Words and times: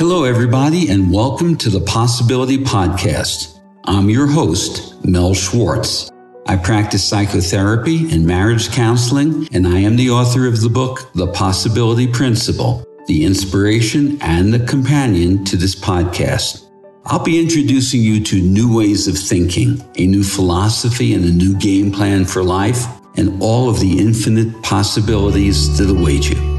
Hello, 0.00 0.24
everybody, 0.24 0.88
and 0.88 1.12
welcome 1.12 1.58
to 1.58 1.68
the 1.68 1.82
Possibility 1.82 2.56
Podcast. 2.56 3.60
I'm 3.84 4.08
your 4.08 4.26
host, 4.26 5.04
Mel 5.04 5.34
Schwartz. 5.34 6.10
I 6.46 6.56
practice 6.56 7.06
psychotherapy 7.06 8.10
and 8.10 8.26
marriage 8.26 8.72
counseling, 8.72 9.46
and 9.52 9.66
I 9.66 9.80
am 9.80 9.96
the 9.96 10.08
author 10.08 10.46
of 10.46 10.62
the 10.62 10.70
book, 10.70 11.12
The 11.12 11.26
Possibility 11.26 12.06
Principle, 12.06 12.82
the 13.08 13.26
inspiration 13.26 14.16
and 14.22 14.54
the 14.54 14.64
companion 14.64 15.44
to 15.44 15.58
this 15.58 15.74
podcast. 15.74 16.70
I'll 17.04 17.22
be 17.22 17.38
introducing 17.38 18.00
you 18.00 18.24
to 18.24 18.40
new 18.40 18.74
ways 18.74 19.06
of 19.06 19.18
thinking, 19.18 19.84
a 19.98 20.06
new 20.06 20.24
philosophy, 20.24 21.12
and 21.12 21.26
a 21.26 21.30
new 21.30 21.58
game 21.58 21.92
plan 21.92 22.24
for 22.24 22.42
life, 22.42 22.86
and 23.18 23.42
all 23.42 23.68
of 23.68 23.80
the 23.80 23.98
infinite 23.98 24.62
possibilities 24.62 25.76
that 25.76 25.90
await 25.94 26.30
you. 26.30 26.49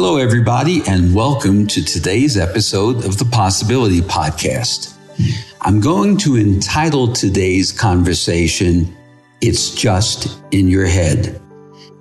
Hello, 0.00 0.16
everybody, 0.16 0.80
and 0.86 1.12
welcome 1.12 1.66
to 1.66 1.84
today's 1.84 2.36
episode 2.36 3.04
of 3.04 3.18
the 3.18 3.24
Possibility 3.24 4.00
Podcast. 4.00 4.96
I'm 5.62 5.80
going 5.80 6.16
to 6.18 6.36
entitle 6.36 7.12
today's 7.12 7.72
conversation, 7.72 8.96
It's 9.40 9.74
Just 9.74 10.40
in 10.52 10.68
Your 10.68 10.86
Head, 10.86 11.40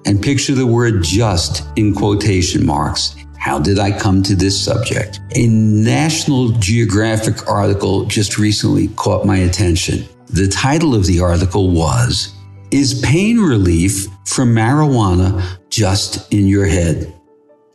and 0.05 0.21
picture 0.21 0.53
the 0.53 0.67
word 0.67 1.01
just 1.01 1.63
in 1.75 1.95
quotation 1.95 2.63
marks. 2.63 3.15
How 3.39 3.57
did 3.57 3.79
I 3.79 3.97
come 3.97 4.21
to 4.23 4.35
this 4.35 4.63
subject? 4.63 5.19
A 5.35 5.47
National 5.47 6.49
Geographic 6.49 7.49
article 7.49 8.05
just 8.05 8.37
recently 8.37 8.89
caught 8.89 9.25
my 9.25 9.37
attention. 9.37 10.05
The 10.27 10.47
title 10.47 10.93
of 10.93 11.07
the 11.07 11.19
article 11.19 11.71
was, 11.71 12.31
Is 12.69 13.01
Pain 13.01 13.39
Relief 13.39 14.05
from 14.25 14.53
Marijuana 14.53 15.43
Just 15.71 16.31
in 16.31 16.45
Your 16.45 16.67
Head? 16.67 17.16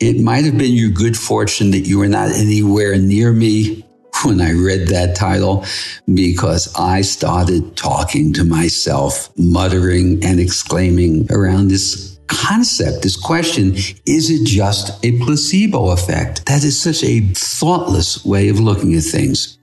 It 0.02 0.20
might 0.20 0.44
have 0.44 0.58
been 0.58 0.72
your 0.72 0.90
good 0.90 1.16
fortune 1.16 1.70
that 1.70 1.86
you 1.86 2.00
were 2.00 2.08
not 2.08 2.32
anywhere 2.32 2.98
near 2.98 3.32
me 3.32 3.84
when 4.24 4.40
I 4.40 4.50
read 4.50 4.88
that 4.88 5.14
title 5.14 5.64
because 6.12 6.74
I 6.76 7.02
started 7.02 7.76
talking 7.76 8.32
to 8.32 8.42
myself, 8.42 9.30
muttering 9.38 10.24
and 10.24 10.40
exclaiming 10.40 11.30
around 11.30 11.68
this 11.68 12.18
concept, 12.26 13.02
this 13.04 13.14
question 13.14 13.76
is 14.04 14.28
it 14.28 14.44
just 14.44 14.98
a 15.04 15.16
placebo 15.20 15.90
effect? 15.90 16.46
That 16.46 16.64
is 16.64 16.76
such 16.76 17.04
a 17.04 17.20
thoughtless 17.20 18.24
way 18.24 18.48
of 18.48 18.58
looking 18.58 18.96
at 18.96 19.04
things. 19.04 19.56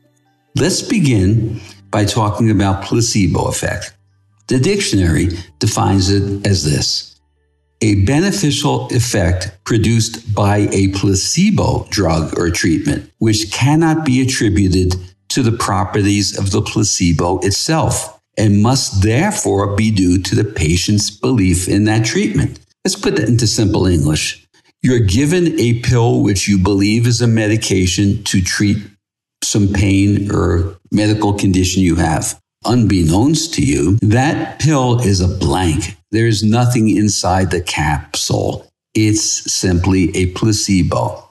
Let's 0.55 0.81
begin 0.81 1.59
by 1.91 2.05
talking 2.05 2.49
about 2.49 2.85
placebo 2.85 3.49
effect. 3.49 3.93
The 4.47 4.57
dictionary 4.57 5.31
defines 5.59 6.09
it 6.09 6.47
as 6.47 6.63
this 6.63 7.08
a 7.81 8.03
beneficial 8.05 8.87
effect 8.91 9.57
produced 9.63 10.33
by 10.35 10.67
a 10.71 10.89
placebo 10.89 11.87
drug 11.89 12.37
or 12.37 12.49
treatment, 12.49 13.09
which 13.19 13.51
cannot 13.51 14.05
be 14.05 14.21
attributed 14.21 14.95
to 15.29 15.41
the 15.41 15.51
properties 15.51 16.37
of 16.37 16.51
the 16.51 16.61
placebo 16.61 17.39
itself 17.39 18.19
and 18.37 18.61
must 18.61 19.01
therefore 19.01 19.75
be 19.75 19.91
due 19.91 20.21
to 20.21 20.35
the 20.35 20.43
patient's 20.43 21.09
belief 21.09 21.67
in 21.67 21.85
that 21.85 22.05
treatment. 22.05 22.59
Let's 22.83 22.95
put 22.95 23.15
that 23.17 23.27
into 23.27 23.47
simple 23.47 23.85
English. 23.85 24.47
You're 24.81 24.99
given 24.99 25.59
a 25.59 25.79
pill 25.81 26.23
which 26.23 26.47
you 26.47 26.57
believe 26.57 27.05
is 27.05 27.21
a 27.21 27.27
medication 27.27 28.23
to 28.25 28.41
treat 28.41 28.77
some 29.43 29.73
pain 29.73 30.33
or 30.33 30.77
medical 30.91 31.33
condition 31.33 31.81
you 31.81 31.95
have. 31.95 32.39
Unbeknownst 32.65 33.53
to 33.55 33.61
you, 33.61 33.97
that 34.01 34.59
pill 34.59 34.99
is 34.99 35.21
a 35.21 35.27
blank. 35.27 35.97
There's 36.11 36.43
nothing 36.43 36.89
inside 36.89 37.51
the 37.51 37.61
capsule. 37.61 38.67
It's 38.93 39.51
simply 39.51 40.15
a 40.15 40.27
placebo. 40.27 41.29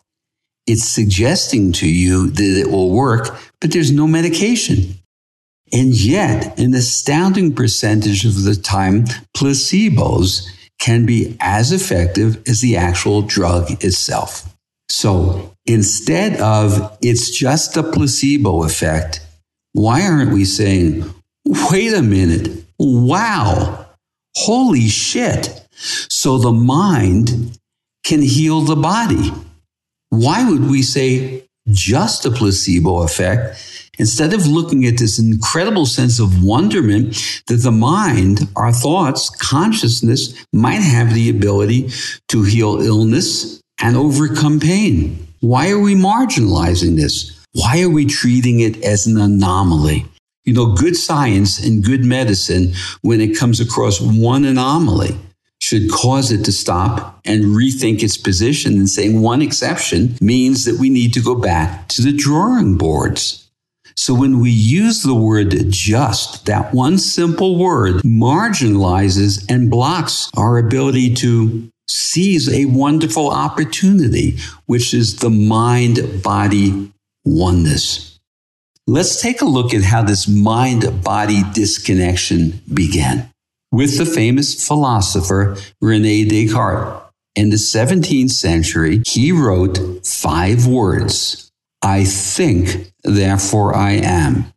It's 0.67 0.85
suggesting 0.85 1.73
to 1.73 1.89
you 1.89 2.31
that 2.31 2.61
it 2.61 2.71
will 2.71 2.91
work, 2.91 3.37
but 3.61 3.73
there's 3.73 3.91
no 3.91 4.07
medication. 4.07 4.95
And 5.73 5.95
yet, 5.95 6.59
an 6.59 6.75
astounding 6.75 7.55
percentage 7.55 8.25
of 8.25 8.45
the 8.45 8.55
time, 8.55 9.05
placebos 9.37 10.47
can 10.79 11.07
be 11.07 11.37
as 11.41 11.73
effective 11.73 12.43
as 12.47 12.61
the 12.61 12.77
actual 12.77 13.23
drug 13.23 13.83
itself. 13.83 14.55
So 14.89 15.55
instead 15.67 16.41
of 16.41 16.97
it's 17.03 17.37
just 17.37 17.77
a 17.77 17.83
placebo 17.83 18.63
effect, 18.65 19.21
why 19.73 20.03
aren't 20.03 20.33
we 20.33 20.45
saying, 20.45 21.05
wait 21.45 21.93
a 21.93 22.03
minute, 22.03 22.65
wow, 22.79 23.88
holy 24.37 24.89
shit. 24.89 25.67
So 25.73 26.39
the 26.39 26.53
mind 26.53 27.59
can 28.05 28.23
heal 28.23 28.63
the 28.63 28.77
body. 28.77 29.33
Why 30.11 30.49
would 30.49 30.69
we 30.69 30.83
say 30.83 31.45
just 31.69 32.25
a 32.25 32.31
placebo 32.31 33.03
effect 33.03 33.63
instead 33.99 34.33
of 34.33 34.47
looking 34.47 34.87
at 34.87 34.97
this 34.97 35.19
incredible 35.19 35.85
sense 35.85 36.19
of 36.19 36.43
wonderment 36.43 37.43
that 37.47 37.63
the 37.63 37.73
mind, 37.73 38.49
our 38.57 38.73
thoughts, 38.73 39.29
consciousness 39.29 40.35
might 40.53 40.81
have 40.81 41.13
the 41.13 41.29
ability 41.29 41.91
to 42.29 42.43
heal 42.43 42.81
illness 42.81 43.61
and 43.81 43.97
overcome 43.97 44.61
pain? 44.61 45.27
Why 45.41 45.71
are 45.71 45.79
we 45.79 45.95
marginalizing 45.95 46.97
this? 46.97 47.39
Why 47.53 47.83
are 47.83 47.91
we 47.91 48.07
treating 48.07 48.61
it 48.61 48.83
as 48.83 49.07
an 49.07 49.19
anomaly? 49.19 50.07
You 50.49 50.55
know, 50.55 50.73
good 50.73 50.97
science 50.97 51.63
and 51.63 51.85
good 51.85 52.07
medicine, 52.07 52.73
when 53.03 53.21
it 53.21 53.37
comes 53.37 53.61
across 53.61 54.01
one 54.01 54.47
anomaly, 54.47 55.15
should 55.61 55.91
cause 55.91 56.33
it 56.33 56.43
to 56.47 56.53
stop 56.53 57.21
and 57.27 57.45
rethink 57.45 58.03
its 58.03 58.17
position 58.17 58.73
and 58.73 58.89
saying 58.89 59.21
one 59.21 59.43
exception 59.43 60.17
means 60.23 60.65
that 60.65 60.79
we 60.79 60.89
need 60.89 61.13
to 61.13 61.21
go 61.21 61.35
back 61.35 61.87
to 61.89 62.01
the 62.01 62.17
drawing 62.17 62.79
boards. 62.79 63.51
So 63.95 64.15
when 64.15 64.41
we 64.41 64.49
use 64.49 65.03
the 65.03 65.15
word 65.15 65.55
just, 65.69 66.47
that 66.47 66.73
one 66.73 66.97
simple 66.97 67.59
word 67.59 67.97
marginalizes 67.97 69.45
and 69.51 69.71
blocks 69.71 70.31
our 70.35 70.57
ability 70.57 71.15
to 71.17 71.69
seize 71.89 72.49
a 72.49 72.65
wonderful 72.65 73.29
opportunity, 73.29 74.39
which 74.65 74.95
is 74.95 75.17
the 75.17 75.29
mind 75.29 76.23
body 76.23 76.91
oneness. 77.27 78.08
Let's 78.91 79.21
take 79.21 79.43
a 79.43 79.45
look 79.45 79.75
at 79.75 79.83
how 79.83 80.03
this 80.03 80.27
mind 80.27 81.05
body 81.05 81.43
disconnection 81.53 82.63
began 82.73 83.31
with 83.71 83.99
the 83.99 84.07
famous 84.07 84.67
philosopher 84.67 85.59
Rene 85.83 86.25
Descartes. 86.25 87.03
In 87.37 87.51
the 87.51 87.57
17th 87.57 88.31
century, 88.31 89.03
he 89.07 89.31
wrote 89.31 90.07
five 90.07 90.67
words 90.67 91.53
I 91.83 92.05
think, 92.05 92.91
therefore 93.05 93.77
I 93.77 93.91
am. 93.91 94.55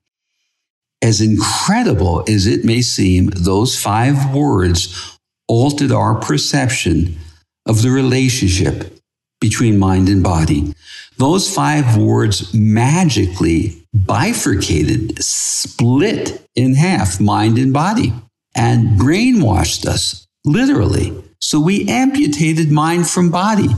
As 1.01 1.19
incredible 1.19 2.23
as 2.25 2.47
it 2.47 2.63
may 2.63 2.81
seem, 2.81 3.31
those 3.35 3.77
five 3.77 4.33
words 4.33 5.19
altered 5.49 5.91
our 5.91 6.15
perception 6.15 7.17
of 7.65 7.81
the 7.81 7.89
relationship 7.89 8.97
between 9.41 9.77
mind 9.77 10.07
and 10.07 10.23
body. 10.23 10.73
Those 11.17 11.53
five 11.53 11.97
words 11.97 12.53
magically 12.53 13.80
bifurcated, 13.93 15.23
split 15.23 16.47
in 16.55 16.75
half 16.75 17.19
mind 17.19 17.57
and 17.57 17.73
body, 17.73 18.13
and 18.55 18.99
brainwashed 18.99 19.85
us, 19.85 20.27
literally. 20.45 21.13
So 21.39 21.59
we 21.59 21.87
amputated 21.87 22.71
mind 22.71 23.09
from 23.09 23.31
body. 23.31 23.69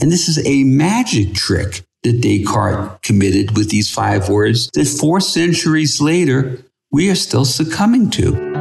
And 0.00 0.10
this 0.10 0.28
is 0.28 0.44
a 0.46 0.64
magic 0.64 1.34
trick 1.34 1.82
that 2.02 2.20
Descartes 2.20 3.00
committed 3.02 3.56
with 3.56 3.70
these 3.70 3.92
five 3.92 4.28
words 4.28 4.68
that 4.74 4.86
four 4.86 5.20
centuries 5.20 6.00
later, 6.00 6.58
we 6.90 7.10
are 7.10 7.14
still 7.14 7.44
succumbing 7.44 8.10
to. 8.10 8.51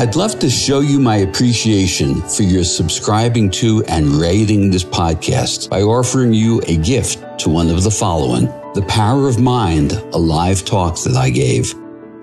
I'd 0.00 0.16
love 0.16 0.38
to 0.38 0.48
show 0.48 0.80
you 0.80 0.98
my 0.98 1.16
appreciation 1.16 2.22
for 2.22 2.42
your 2.42 2.64
subscribing 2.64 3.50
to 3.50 3.84
and 3.84 4.06
rating 4.06 4.70
this 4.70 4.82
podcast 4.82 5.68
by 5.68 5.82
offering 5.82 6.32
you 6.32 6.62
a 6.68 6.78
gift 6.78 7.22
to 7.40 7.50
one 7.50 7.68
of 7.68 7.82
the 7.82 7.90
following 7.90 8.46
The 8.72 8.82
Power 8.88 9.28
of 9.28 9.38
Mind, 9.38 9.92
a 9.92 10.16
live 10.16 10.64
talk 10.64 11.02
that 11.02 11.16
I 11.16 11.28
gave, 11.28 11.74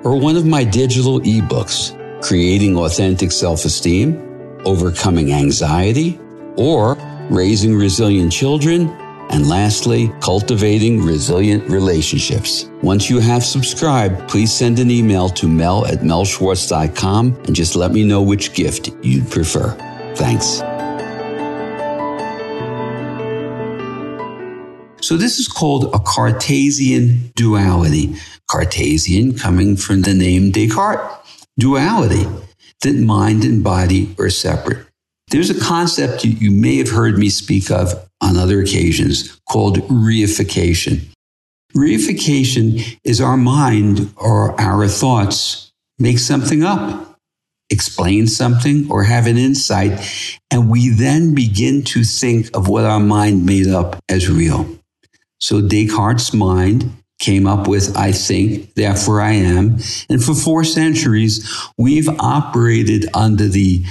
or 0.03 0.19
one 0.19 0.35
of 0.35 0.43
my 0.43 0.63
digital 0.63 1.19
ebooks, 1.19 1.93
Creating 2.23 2.75
Authentic 2.75 3.31
Self 3.31 3.63
Esteem, 3.63 4.17
Overcoming 4.65 5.31
Anxiety, 5.31 6.19
or 6.55 6.95
Raising 7.29 7.75
Resilient 7.75 8.31
Children 8.31 8.87
and 9.29 9.47
lastly, 9.47 10.11
cultivating 10.21 11.03
resilient 11.03 11.69
relationships. 11.69 12.69
Once 12.81 13.09
you 13.09 13.19
have 13.19 13.43
subscribed, 13.43 14.27
please 14.29 14.53
send 14.53 14.79
an 14.79 14.89
email 14.89 15.29
to 15.29 15.47
mel 15.47 15.85
at 15.85 15.99
melschwartz.com 15.99 17.35
and 17.45 17.55
just 17.55 17.75
let 17.75 17.91
me 17.91 18.03
know 18.03 18.21
which 18.21 18.53
gift 18.53 18.89
you'd 19.01 19.29
prefer. 19.29 19.71
Thanks. 20.15 20.61
So 25.01 25.15
this 25.15 25.39
is 25.39 25.47
called 25.47 25.93
a 25.93 25.99
Cartesian 25.99 27.31
duality. 27.35 28.15
Cartesian 28.49 29.37
coming 29.37 29.75
from 29.75 30.01
the 30.01 30.13
name 30.13 30.51
Descartes. 30.51 31.13
Duality, 31.59 32.25
that 32.81 32.95
mind 32.95 33.43
and 33.43 33.63
body 33.63 34.15
are 34.19 34.29
separate. 34.29 34.85
There's 35.29 35.49
a 35.49 35.59
concept 35.59 36.23
you, 36.23 36.31
you 36.31 36.51
may 36.51 36.77
have 36.77 36.89
heard 36.89 37.17
me 37.17 37.29
speak 37.29 37.69
of 37.69 38.06
on 38.27 38.35
other 38.37 38.59
occasions 38.59 39.39
called 39.49 39.77
reification. 39.87 41.07
Reification 41.75 42.99
is 43.03 43.21
our 43.21 43.37
mind 43.37 44.11
or 44.17 44.59
our 44.59 44.87
thoughts 44.87 45.71
make 45.99 46.19
something 46.19 46.63
up, 46.63 47.17
explain 47.69 48.27
something, 48.27 48.89
or 48.91 49.03
have 49.03 49.27
an 49.27 49.37
insight, 49.37 49.99
and 50.51 50.69
we 50.69 50.89
then 50.89 51.33
begin 51.33 51.83
to 51.83 52.03
think 52.03 52.49
of 52.55 52.67
what 52.67 52.85
our 52.85 52.99
mind 52.99 53.45
made 53.45 53.67
up 53.67 53.97
as 54.09 54.29
real. 54.29 54.67
So 55.39 55.61
Descartes' 55.61 56.33
mind 56.33 56.91
came 57.19 57.47
up 57.47 57.67
with, 57.67 57.95
I 57.97 58.11
think, 58.11 58.73
therefore 58.75 59.21
I 59.21 59.31
am. 59.33 59.77
And 60.09 60.23
for 60.23 60.35
four 60.35 60.63
centuries, 60.63 61.51
we've 61.77 62.09
operated 62.19 63.07
under 63.13 63.47
the 63.47 63.83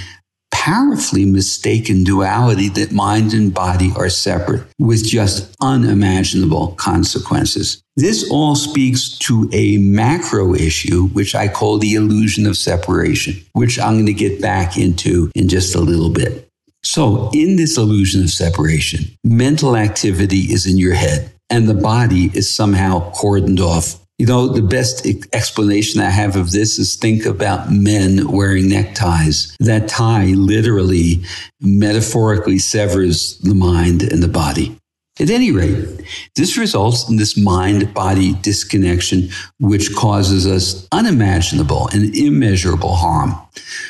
powerfully 0.67 1.23
mistaken 1.23 2.03
duality 2.03 2.67
that 2.67 2.91
mind 2.91 3.31
and 3.31 3.53
body 3.53 3.89
are 3.95 4.09
separate 4.09 4.61
with 4.77 5.01
just 5.01 5.55
unimaginable 5.61 6.73
consequences. 6.73 7.81
This 7.95 8.29
all 8.29 8.53
speaks 8.53 9.17
to 9.19 9.49
a 9.53 9.77
macro 9.77 10.53
issue, 10.53 11.07
which 11.07 11.35
I 11.35 11.47
call 11.47 11.77
the 11.77 11.93
illusion 11.93 12.45
of 12.45 12.57
separation, 12.57 13.41
which 13.53 13.79
I'm 13.79 13.93
going 13.93 14.07
to 14.07 14.13
get 14.13 14.41
back 14.41 14.77
into 14.77 15.31
in 15.35 15.47
just 15.47 15.73
a 15.73 15.79
little 15.79 16.09
bit. 16.09 16.49
So, 16.83 17.31
in 17.33 17.55
this 17.55 17.77
illusion 17.77 18.23
of 18.23 18.29
separation, 18.29 19.17
mental 19.23 19.77
activity 19.77 20.51
is 20.51 20.65
in 20.65 20.77
your 20.77 20.95
head 20.95 21.31
and 21.49 21.69
the 21.69 21.73
body 21.73 22.29
is 22.33 22.49
somehow 22.49 23.13
cordoned 23.13 23.61
off 23.61 24.05
you 24.17 24.25
know, 24.25 24.47
the 24.47 24.63
best 24.63 25.05
explanation 25.31 26.01
I 26.01 26.09
have 26.09 26.35
of 26.35 26.51
this 26.51 26.79
is 26.79 26.95
think 26.95 27.25
about 27.25 27.71
men 27.71 28.31
wearing 28.31 28.69
neckties. 28.69 29.55
That 29.59 29.87
tie 29.87 30.25
literally, 30.25 31.23
metaphorically 31.61 32.57
severs 32.57 33.37
the 33.39 33.53
mind 33.53 34.01
and 34.01 34.23
the 34.23 34.27
body. 34.27 34.75
At 35.19 35.29
any 35.29 35.51
rate, 35.51 35.87
this 36.35 36.57
results 36.57 37.09
in 37.09 37.17
this 37.17 37.37
mind 37.37 37.93
body 37.93 38.33
disconnection, 38.41 39.29
which 39.59 39.95
causes 39.95 40.45
us 40.45 40.87
unimaginable 40.91 41.89
and 41.91 42.15
immeasurable 42.15 42.95
harm. 42.95 43.35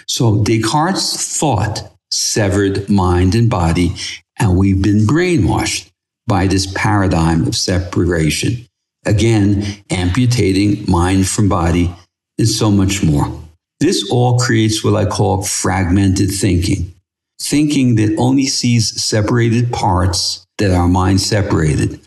So 0.07 0.43
Descartes' 0.43 1.37
thought 1.37 1.93
severed 2.11 2.89
mind 2.89 3.35
and 3.35 3.49
body, 3.49 3.95
and 4.39 4.57
we've 4.57 4.81
been 4.81 5.05
brainwashed 5.05 5.89
by 6.27 6.47
this 6.47 6.71
paradigm 6.73 7.45
of 7.47 7.55
separation. 7.55 8.66
Again, 9.07 9.63
amputating 9.89 10.83
mind 10.91 11.29
from 11.29 11.47
body 11.47 11.95
and 12.37 12.47
so 12.47 12.69
much 12.69 13.01
more. 13.01 13.41
This 13.79 14.11
all 14.11 14.37
creates 14.37 14.83
what 14.83 14.95
I 14.95 15.05
call 15.05 15.43
fragmented 15.43 16.29
thinking. 16.29 16.93
Thinking 17.39 17.95
that 17.95 18.15
only 18.17 18.47
sees 18.47 19.01
separated 19.01 19.71
parts 19.71 20.45
that 20.57 20.71
our 20.71 20.89
mind 20.89 21.21
separated. 21.21 22.01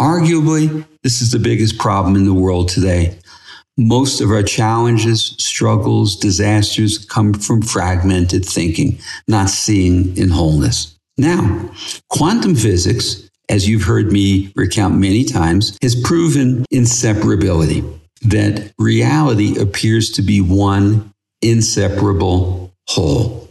Arguably, 0.00 0.86
this 1.02 1.20
is 1.20 1.30
the 1.30 1.38
biggest 1.38 1.78
problem 1.78 2.16
in 2.16 2.24
the 2.24 2.32
world 2.32 2.70
today. 2.70 3.18
Most 3.76 4.22
of 4.22 4.30
our 4.30 4.42
challenges, 4.42 5.34
struggles, 5.38 6.16
disasters 6.16 6.96
come 6.96 7.34
from 7.34 7.60
fragmented 7.60 8.46
thinking, 8.46 8.98
not 9.28 9.50
seeing 9.50 10.16
in 10.16 10.30
wholeness. 10.30 10.96
Now, 11.18 11.70
quantum 12.08 12.54
physics 12.54 13.25
as 13.48 13.68
you've 13.68 13.82
heard 13.82 14.12
me 14.12 14.52
recount 14.56 14.96
many 14.96 15.24
times, 15.24 15.76
has 15.82 15.94
proven 15.94 16.64
inseparability, 16.72 17.98
that 18.22 18.72
reality 18.78 19.58
appears 19.60 20.10
to 20.10 20.22
be 20.22 20.40
one 20.40 21.12
inseparable 21.42 22.72
whole. 22.88 23.48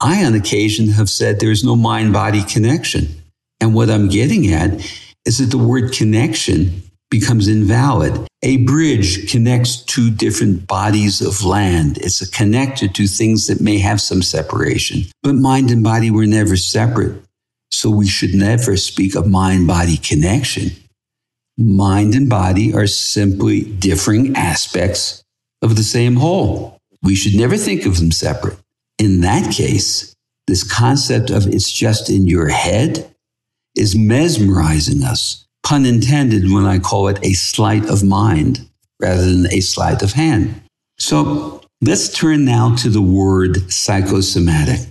I, 0.00 0.24
on 0.24 0.34
occasion, 0.34 0.88
have 0.88 1.08
said 1.08 1.38
there's 1.38 1.64
no 1.64 1.76
mind 1.76 2.12
body 2.12 2.42
connection. 2.42 3.08
And 3.60 3.74
what 3.74 3.90
I'm 3.90 4.08
getting 4.08 4.52
at 4.52 4.70
is 5.24 5.38
that 5.38 5.56
the 5.56 5.58
word 5.58 5.92
connection 5.92 6.82
becomes 7.10 7.46
invalid. 7.46 8.26
A 8.42 8.56
bridge 8.58 9.30
connects 9.30 9.76
two 9.76 10.10
different 10.10 10.66
bodies 10.66 11.20
of 11.20 11.44
land. 11.44 11.98
It's 11.98 12.20
a 12.22 12.26
connector 12.28 12.92
to 12.92 13.06
things 13.06 13.46
that 13.46 13.60
may 13.60 13.78
have 13.78 14.00
some 14.00 14.22
separation. 14.22 15.02
But 15.22 15.34
mind 15.34 15.70
and 15.70 15.84
body 15.84 16.10
were 16.10 16.26
never 16.26 16.56
separate. 16.56 17.22
So 17.82 17.90
we 17.90 18.06
should 18.06 18.32
never 18.32 18.76
speak 18.76 19.16
of 19.16 19.26
mind 19.26 19.66
body 19.66 19.96
connection. 19.96 20.70
Mind 21.58 22.14
and 22.14 22.28
body 22.28 22.72
are 22.72 22.86
simply 22.86 23.62
differing 23.62 24.36
aspects 24.36 25.24
of 25.62 25.74
the 25.74 25.82
same 25.82 26.14
whole. 26.14 26.78
We 27.02 27.16
should 27.16 27.34
never 27.34 27.56
think 27.56 27.84
of 27.84 27.98
them 27.98 28.12
separate. 28.12 28.56
In 29.00 29.22
that 29.22 29.52
case, 29.52 30.14
this 30.46 30.62
concept 30.62 31.30
of 31.30 31.48
it's 31.48 31.72
just 31.72 32.08
in 32.08 32.28
your 32.28 32.50
head 32.50 33.12
is 33.74 33.96
mesmerizing 33.96 35.02
us. 35.02 35.44
Pun 35.64 35.84
intended 35.84 36.52
when 36.52 36.66
I 36.66 36.78
call 36.78 37.08
it 37.08 37.18
a 37.24 37.32
sleight 37.32 37.86
of 37.86 38.04
mind 38.04 38.64
rather 39.00 39.28
than 39.28 39.52
a 39.52 39.58
sleight 39.58 40.02
of 40.02 40.12
hand. 40.12 40.54
So 41.00 41.62
let's 41.80 42.16
turn 42.16 42.44
now 42.44 42.76
to 42.76 42.88
the 42.88 43.02
word 43.02 43.72
psychosomatic. 43.72 44.88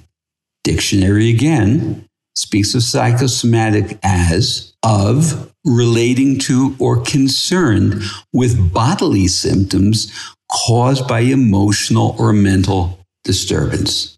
Dictionary 0.66 1.30
again 1.30 2.10
speaks 2.36 2.74
of 2.76 2.84
psychosomatic 2.84 4.00
as 4.04 4.74
of 4.84 5.54
relating 5.64 6.40
to 6.40 6.76
or 6.80 7.02
concerned 7.02 8.02
with 8.34 8.74
bodily 8.74 9.28
symptoms 9.28 10.12
caused 10.52 11.08
by 11.08 11.20
emotional 11.20 12.16
or 12.18 12.34
mental 12.34 13.00
disturbance. 13.24 14.18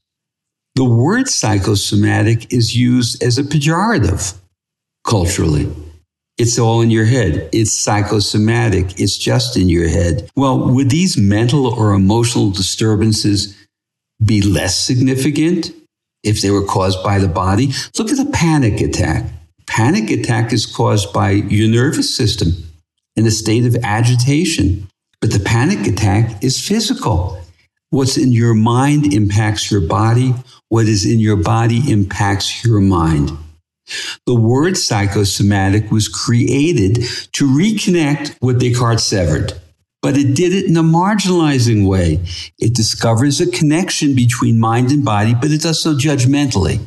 The 0.76 0.86
word 0.86 1.28
psychosomatic 1.28 2.52
is 2.52 2.76
used 2.76 3.22
as 3.22 3.38
a 3.38 3.44
pejorative 3.44 4.36
culturally. 5.04 5.72
It's 6.40 6.58
all 6.58 6.82
in 6.82 6.90
your 6.90 7.06
head. 7.06 7.50
It's 7.54 7.72
psychosomatic. 7.72 9.00
It's 9.00 9.18
just 9.18 9.56
in 9.56 9.70
your 9.70 9.88
head. 9.88 10.32
Well, 10.36 10.74
would 10.74 10.90
these 10.90 11.16
mental 11.16 11.68
or 11.68 11.94
emotional 11.94 12.50
disturbances 12.50 13.56
be 14.24 14.42
less 14.42 14.80
significant 14.80 15.72
if 16.24 16.42
they 16.42 16.52
were 16.52 16.66
caused 16.66 17.04
by 17.04 17.20
the 17.20 17.28
body. 17.28 17.74
Look 17.98 18.10
at 18.10 18.18
the 18.18 18.32
panic 18.32 18.82
attack. 18.82 19.26
Panic 19.68 20.10
attack 20.10 20.54
is 20.54 20.66
caused 20.66 21.14
by 21.14 21.32
your 21.32 21.70
nervous 21.70 22.16
system 22.16 22.52
in 23.16 23.26
a 23.26 23.32
state 23.32 23.66
of 23.66 23.76
agitation. 23.84 24.88
But 25.22 25.32
the 25.32 25.40
panic 25.40 25.88
attack 25.88 26.44
is 26.44 26.66
physical. 26.66 27.40
What's 27.90 28.18
in 28.18 28.32
your 28.32 28.54
mind 28.54 29.14
impacts 29.14 29.72
your 29.72 29.82
body. 29.82 30.34
What 30.70 30.86
is 30.86 31.06
in 31.06 31.20
your 31.20 31.38
body 31.38 31.92
impacts 31.92 32.66
your 32.66 32.82
mind. 32.82 33.32
The 34.26 34.36
word 34.36 34.78
psychosomatic 34.78 35.92
was 35.92 36.08
created 36.08 37.04
to 37.34 37.46
reconnect 37.46 38.36
what 38.40 38.60
Descartes 38.60 39.04
severed 39.04 39.54
but 40.04 40.18
it 40.18 40.36
did 40.36 40.54
it 40.54 40.66
in 40.66 40.76
a 40.76 40.84
marginalizing 40.84 41.88
way. 41.88 42.20
It 42.60 42.76
discovers 42.76 43.40
a 43.40 43.50
connection 43.50 44.14
between 44.14 44.60
mind 44.60 44.92
and 44.92 45.04
body, 45.04 45.34
but 45.34 45.50
it 45.50 45.62
does 45.62 45.82
so 45.82 45.96
judgmentally. 45.96 46.82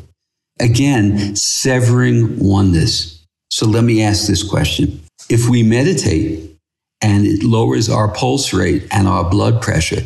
Again, 0.60 1.34
severing 1.34 2.38
oneness. 2.38 3.26
So 3.50 3.66
let 3.66 3.84
me 3.84 4.02
ask 4.02 4.26
this 4.26 4.42
question. 4.42 5.00
If 5.30 5.48
we 5.48 5.62
meditate 5.62 6.58
and 7.00 7.26
it 7.26 7.42
lowers 7.42 7.88
our 7.88 8.08
pulse 8.08 8.52
rate 8.52 8.86
and 8.90 9.08
our 9.08 9.28
blood 9.28 9.62
pressure, 9.62 10.02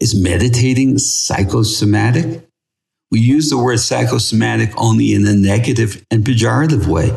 is 0.00 0.14
meditating 0.14 0.98
psychosomatic? 0.98 2.46
We 3.10 3.20
use 3.20 3.50
the 3.50 3.58
word 3.58 3.78
psychosomatic 3.78 4.70
only 4.76 5.12
in 5.12 5.26
a 5.26 5.34
negative 5.34 6.04
and 6.10 6.24
pejorative 6.24 6.86
way. 6.86 7.12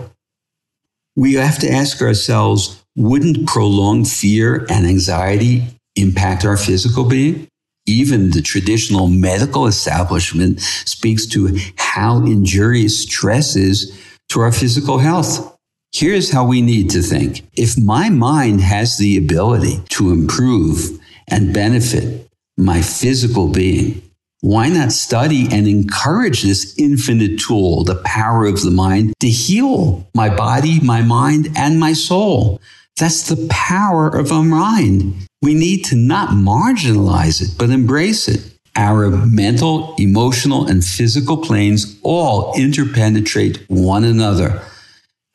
We 1.16 1.36
have 1.36 1.58
to 1.60 1.72
ask 1.72 2.02
ourselves 2.02 2.84
wouldn't 2.98 3.48
prolonged 3.48 4.10
fear 4.10 4.66
and 4.70 4.86
anxiety 4.88 5.64
impact 5.96 6.44
our 6.44 6.58
physical 6.58 7.06
being? 7.06 7.48
Even 7.86 8.32
the 8.32 8.42
traditional 8.42 9.08
medical 9.08 9.68
establishment 9.68 10.60
speaks 10.60 11.26
to 11.28 11.58
how 11.78 12.18
injurious 12.26 13.04
stress 13.04 13.56
is 13.56 13.98
to 14.30 14.42
our 14.42 14.52
physical 14.52 14.98
health. 14.98 15.56
Here's 15.94 16.32
how 16.32 16.46
we 16.46 16.62
need 16.62 16.90
to 16.90 17.02
think. 17.02 17.48
If 17.54 17.78
my 17.78 18.10
mind 18.10 18.62
has 18.62 18.98
the 18.98 19.16
ability 19.16 19.82
to 19.90 20.12
improve 20.12 21.00
and 21.30 21.54
benefit 21.54 22.28
my 22.58 22.82
physical 22.82 23.48
being, 23.48 24.02
why 24.42 24.70
not 24.70 24.92
study 24.92 25.48
and 25.52 25.68
encourage 25.68 26.44
this 26.44 26.76
infinite 26.78 27.40
tool, 27.40 27.84
the 27.84 28.02
power 28.04 28.46
of 28.46 28.62
the 28.62 28.72
mind, 28.72 29.14
to 29.20 29.30
heal 29.30 30.08
my 30.14 30.30
body, 30.30 30.80
my 30.82 31.02
mind, 31.02 31.50
and 31.56 31.80
my 31.80 31.94
soul? 31.94 32.60
That's 32.98 33.30
the 33.30 33.48
power 33.50 34.08
of 34.10 34.32
our 34.32 34.44
mind. 34.44 35.28
We 35.42 35.54
need 35.54 35.86
to 35.86 35.96
not 35.96 36.30
marginalize 36.30 37.42
it, 37.42 37.56
but 37.58 37.70
embrace 37.70 38.28
it. 38.28 38.54
Our 38.76 39.10
mental, 39.10 39.96
emotional, 39.98 40.68
and 40.68 40.84
physical 40.84 41.38
planes 41.38 42.00
all 42.04 42.54
interpenetrate 42.56 43.66
one 43.68 44.04
another. 44.04 44.64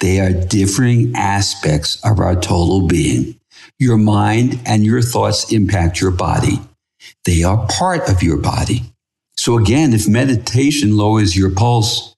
They 0.01 0.21
are 0.21 0.33
differing 0.33 1.15
aspects 1.15 2.05
of 2.05 2.19
our 2.19 2.35
total 2.35 2.87
being. 2.87 3.39
Your 3.79 3.97
mind 3.97 4.61
and 4.67 4.85
your 4.85 5.03
thoughts 5.03 5.53
impact 5.53 6.01
your 6.01 6.11
body. 6.11 6.61
They 7.25 7.43
are 7.43 7.67
part 7.69 8.09
of 8.09 8.23
your 8.23 8.37
body. 8.37 8.83
So 9.37 9.59
again, 9.59 9.93
if 9.93 10.09
meditation 10.09 10.97
lowers 10.97 11.37
your 11.37 11.51
pulse, 11.51 12.15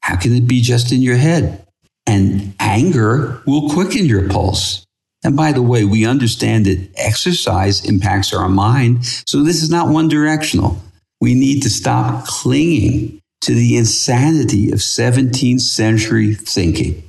how 0.00 0.16
can 0.16 0.34
it 0.34 0.46
be 0.48 0.60
just 0.60 0.92
in 0.92 1.02
your 1.02 1.16
head? 1.16 1.64
And 2.06 2.54
anger 2.76 3.42
will 3.46 3.70
quicken 3.70 4.04
your 4.04 4.28
pulse. 4.28 4.84
And 5.24 5.36
by 5.36 5.52
the 5.52 5.62
way, 5.62 5.84
we 5.84 6.06
understand 6.06 6.66
that 6.66 6.88
exercise 6.96 7.84
impacts 7.84 8.34
our 8.34 8.48
mind. 8.48 9.04
So 9.26 9.42
this 9.42 9.62
is 9.62 9.70
not 9.70 9.88
one 9.88 10.08
directional. 10.08 10.80
We 11.20 11.34
need 11.34 11.62
to 11.62 11.70
stop 11.70 12.26
clinging 12.26 13.20
to 13.40 13.54
the 13.54 13.76
insanity 13.76 14.70
of 14.72 14.78
17th 14.78 15.60
century 15.60 16.34
thinking. 16.34 17.02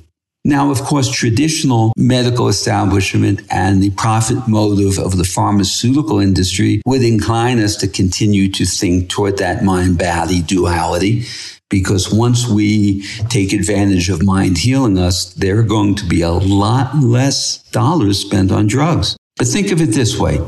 Now, 0.44 0.70
of 0.70 0.80
course, 0.80 1.10
traditional 1.10 1.92
medical 1.96 2.48
establishment 2.48 3.42
and 3.50 3.82
the 3.82 3.90
profit 3.90 4.48
motive 4.48 4.98
of 4.98 5.18
the 5.18 5.24
pharmaceutical 5.24 6.20
industry 6.20 6.80
would 6.86 7.02
incline 7.02 7.58
us 7.58 7.76
to 7.76 7.88
continue 7.88 8.50
to 8.52 8.64
think 8.64 9.10
toward 9.10 9.36
that 9.38 9.62
mind 9.62 9.98
body 9.98 10.40
duality. 10.40 11.26
Because 11.70 12.12
once 12.12 12.48
we 12.48 13.02
take 13.28 13.52
advantage 13.52 14.08
of 14.08 14.22
mind 14.22 14.58
healing 14.58 14.98
us, 14.98 15.34
there 15.34 15.58
are 15.58 15.64
going 15.64 15.94
to 15.96 16.06
be 16.06 16.22
a 16.22 16.30
lot 16.30 16.96
less 16.96 17.62
dollars 17.70 18.20
spent 18.20 18.50
on 18.50 18.66
drugs. 18.66 19.16
But 19.36 19.48
think 19.48 19.70
of 19.70 19.80
it 19.80 19.92
this 19.92 20.18
way. 20.18 20.38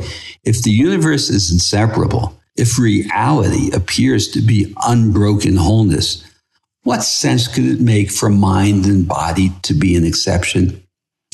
If 0.45 0.63
the 0.63 0.71
universe 0.71 1.29
is 1.29 1.53
inseparable, 1.53 2.41
if 2.57 2.79
reality 2.79 3.71
appears 3.73 4.29
to 4.31 4.41
be 4.41 4.75
unbroken 4.83 5.57
wholeness, 5.57 6.25
what 6.83 7.03
sense 7.03 7.47
could 7.47 7.67
it 7.67 7.81
make 7.81 8.11
for 8.11 8.31
mind 8.31 8.87
and 8.87 9.07
body 9.07 9.53
to 9.63 9.75
be 9.75 9.97
an 9.97 10.05
exception? 10.05 10.83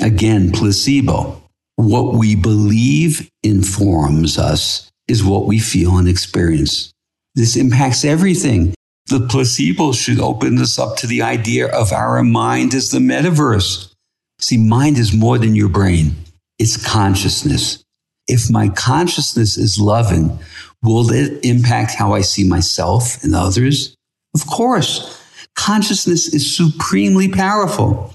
Again, 0.01 0.53
placebo. 0.53 1.41
What 1.77 2.15
we 2.15 2.35
believe 2.35 3.31
informs 3.43 4.39
us 4.39 4.91
is 5.09 5.25
what 5.25 5.47
we 5.47 5.59
feel 5.59 5.99
and 5.99 6.09
experience. 6.09 6.93
This 7.35 7.57
impacts 7.57 8.05
everything. 8.05 8.75
The 9.09 9.21
placebo 9.21 9.93
should 9.93 10.19
open 10.19 10.59
us 10.59 10.79
up 10.79 10.97
to 10.99 11.07
the 11.07 11.23
idea 11.23 11.69
of 11.69 11.93
our 11.93 12.23
mind 12.25 12.75
as 12.75 12.91
the 12.91 12.99
metaverse. 12.99 13.93
See, 14.41 14.57
mind 14.57 14.99
is 14.99 15.15
more 15.15 15.39
than 15.39 15.55
your 15.55 15.69
brain. 15.69 16.17
It's 16.59 16.77
consciousness. 16.77 17.85
If 18.27 18.51
my 18.51 18.69
consciousness 18.69 19.57
is 19.57 19.79
loving, 19.79 20.39
will 20.83 21.13
it 21.13 21.45
impact 21.45 21.93
how 21.93 22.15
I 22.15 22.23
see 22.23 22.49
myself 22.49 23.23
and 23.23 23.35
others? 23.35 23.95
Of 24.35 24.47
course. 24.49 25.23
Consciousness 25.55 26.35
is 26.35 26.57
supremely 26.57 27.29
powerful. 27.29 28.13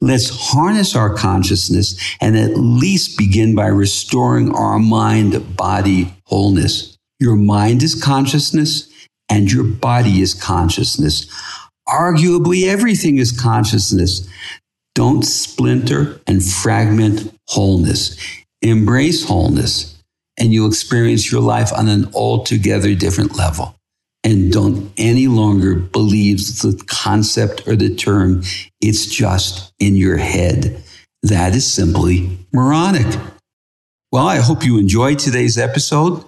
Let's 0.00 0.28
harness 0.28 0.96
our 0.96 1.14
consciousness 1.14 1.94
and 2.20 2.36
at 2.36 2.56
least 2.56 3.16
begin 3.16 3.54
by 3.54 3.68
restoring 3.68 4.52
our 4.52 4.80
mind 4.80 5.56
body 5.56 6.12
wholeness. 6.24 6.98
Your 7.20 7.36
mind 7.36 7.84
is 7.84 8.02
consciousness 8.02 8.91
and 9.32 9.50
your 9.50 9.64
body 9.64 10.20
is 10.20 10.34
consciousness. 10.34 11.26
Arguably, 11.88 12.68
everything 12.68 13.16
is 13.16 13.32
consciousness. 13.32 14.28
Don't 14.94 15.22
splinter 15.22 16.20
and 16.26 16.44
fragment 16.44 17.34
wholeness. 17.48 18.14
Embrace 18.60 19.24
wholeness, 19.24 19.98
and 20.38 20.52
you'll 20.52 20.68
experience 20.68 21.32
your 21.32 21.40
life 21.40 21.72
on 21.72 21.88
an 21.88 22.10
altogether 22.14 22.94
different 22.94 23.34
level 23.34 23.74
and 24.22 24.52
don't 24.52 24.92
any 24.98 25.28
longer 25.28 25.76
believe 25.76 26.38
the 26.60 26.80
concept 26.86 27.66
or 27.66 27.74
the 27.74 27.94
term. 27.94 28.42
It's 28.82 29.06
just 29.06 29.72
in 29.78 29.96
your 29.96 30.18
head. 30.18 30.84
That 31.22 31.54
is 31.54 31.66
simply 31.66 32.38
moronic. 32.52 33.18
Well, 34.12 34.26
I 34.26 34.36
hope 34.36 34.62
you 34.62 34.78
enjoyed 34.78 35.18
today's 35.18 35.56
episode. 35.56 36.22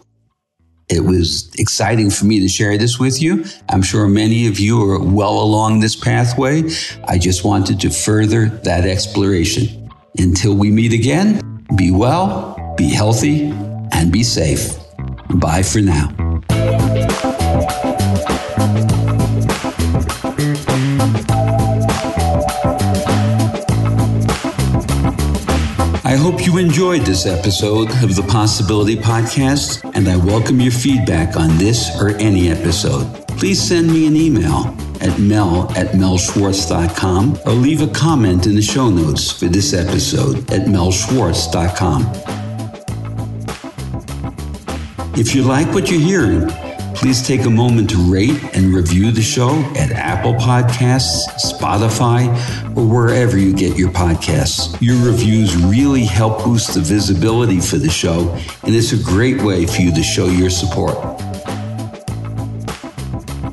It 0.88 1.00
was 1.00 1.50
exciting 1.58 2.10
for 2.10 2.26
me 2.26 2.40
to 2.40 2.48
share 2.48 2.76
this 2.76 2.98
with 2.98 3.22
you. 3.22 3.44
I'm 3.70 3.82
sure 3.82 4.06
many 4.06 4.46
of 4.46 4.60
you 4.60 4.82
are 4.90 5.02
well 5.02 5.40
along 5.40 5.80
this 5.80 5.96
pathway. 5.96 6.64
I 7.08 7.18
just 7.18 7.44
wanted 7.44 7.80
to 7.80 7.90
further 7.90 8.48
that 8.64 8.84
exploration. 8.84 9.90
Until 10.18 10.54
we 10.54 10.70
meet 10.70 10.92
again, 10.92 11.40
be 11.76 11.90
well, 11.90 12.74
be 12.76 12.88
healthy, 12.88 13.50
and 13.92 14.12
be 14.12 14.22
safe. 14.22 14.76
Bye 15.30 15.62
for 15.62 15.80
now. 15.80 16.23
Hope 26.24 26.46
you 26.46 26.56
enjoyed 26.56 27.02
this 27.02 27.26
episode 27.26 27.90
of 28.02 28.16
the 28.16 28.22
Possibility 28.22 28.96
Podcast, 28.96 29.84
and 29.94 30.08
I 30.08 30.16
welcome 30.16 30.58
your 30.58 30.72
feedback 30.72 31.36
on 31.36 31.58
this 31.58 32.00
or 32.00 32.16
any 32.16 32.48
episode. 32.48 33.28
Please 33.36 33.60
send 33.62 33.88
me 33.88 34.06
an 34.06 34.16
email 34.16 34.74
at 35.02 35.18
mel 35.18 35.70
at 35.76 35.88
melschwartz.com 35.88 37.40
or 37.44 37.52
leave 37.52 37.82
a 37.82 37.88
comment 37.88 38.46
in 38.46 38.54
the 38.54 38.62
show 38.62 38.88
notes 38.88 39.30
for 39.30 39.48
this 39.48 39.74
episode 39.74 40.50
at 40.50 40.62
melschwartz.com. 40.62 42.10
If 45.18 45.34
you 45.34 45.42
like 45.42 45.66
what 45.74 45.90
you're 45.90 46.00
hearing, 46.00 46.50
Please 47.04 47.20
take 47.20 47.44
a 47.44 47.50
moment 47.50 47.90
to 47.90 47.98
rate 48.10 48.42
and 48.56 48.74
review 48.74 49.10
the 49.10 49.20
show 49.20 49.50
at 49.76 49.92
Apple 49.92 50.32
Podcasts, 50.36 51.28
Spotify, 51.36 52.34
or 52.74 52.86
wherever 52.88 53.36
you 53.36 53.54
get 53.54 53.76
your 53.76 53.90
podcasts. 53.90 54.74
Your 54.80 54.96
reviews 55.04 55.54
really 55.54 56.06
help 56.06 56.42
boost 56.42 56.72
the 56.72 56.80
visibility 56.80 57.60
for 57.60 57.76
the 57.76 57.90
show, 57.90 58.34
and 58.62 58.74
it's 58.74 58.92
a 58.92 59.04
great 59.04 59.42
way 59.42 59.66
for 59.66 59.82
you 59.82 59.94
to 59.94 60.02
show 60.02 60.28
your 60.28 60.48
support. 60.48 60.96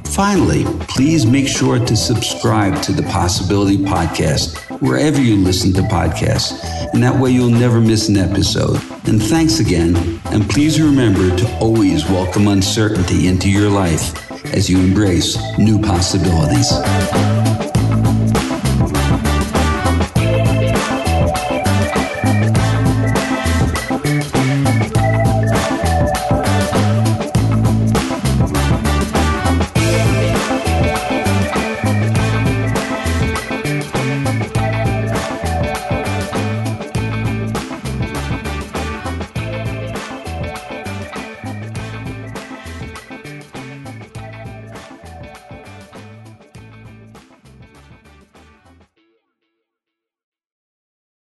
Finally, 0.07 0.63
please 0.87 1.25
make 1.25 1.49
sure 1.49 1.77
to 1.77 1.97
subscribe 1.97 2.81
to 2.83 2.93
the 2.93 3.03
Possibility 3.03 3.77
Podcast 3.77 4.57
wherever 4.79 5.19
you 5.19 5.35
listen 5.35 5.73
to 5.73 5.81
podcasts, 5.81 6.80
and 6.93 7.03
that 7.03 7.19
way 7.19 7.31
you'll 7.31 7.49
never 7.49 7.79
miss 7.79 8.09
an 8.09 8.17
episode. 8.17 8.81
And 9.07 9.21
thanks 9.21 9.59
again. 9.59 9.95
And 10.25 10.49
please 10.49 10.81
remember 10.81 11.35
to 11.35 11.57
always 11.59 12.05
welcome 12.05 12.47
uncertainty 12.47 13.27
into 13.27 13.49
your 13.49 13.69
life 13.69 14.31
as 14.53 14.69
you 14.69 14.79
embrace 14.79 15.37
new 15.57 15.81
possibilities. 15.81 16.71